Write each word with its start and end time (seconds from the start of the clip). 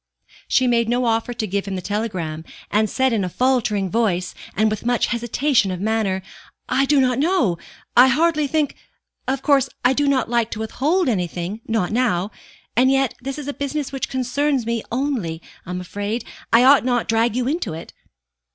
She 0.47 0.65
made 0.65 0.89
no 0.89 1.05
offer 1.05 1.31
to 1.31 1.45
give 1.45 1.67
him 1.67 1.75
the 1.75 1.79
telegram, 1.83 2.43
and 2.71 2.89
said 2.89 3.13
in 3.13 3.23
a 3.23 3.29
faltering 3.29 3.87
voice, 3.91 4.33
and 4.55 4.67
with 4.71 4.83
much 4.83 5.05
hesitation 5.05 5.69
of 5.69 5.79
manner, 5.79 6.23
"I 6.67 6.85
do 6.85 6.99
not 6.99 7.19
know. 7.19 7.59
I 7.95 8.07
hardly 8.07 8.47
think 8.47 8.73
of 9.27 9.43
course 9.43 9.69
I 9.85 9.93
do 9.93 10.07
not 10.07 10.27
like 10.27 10.49
to 10.53 10.59
withhold 10.59 11.07
anything, 11.07 11.61
not 11.67 11.91
now. 11.91 12.31
And 12.75 12.89
yet, 12.89 13.13
this 13.21 13.37
is 13.37 13.47
a 13.47 13.53
business 13.53 13.91
which 13.91 14.09
concerns 14.09 14.65
me 14.65 14.81
only, 14.91 15.39
I 15.67 15.69
am 15.69 15.79
afraid. 15.79 16.25
I 16.51 16.63
ought 16.63 16.83
not 16.83 17.01
to 17.07 17.13
drag 17.13 17.35
you 17.35 17.47
into 17.47 17.73
it." 17.75 17.93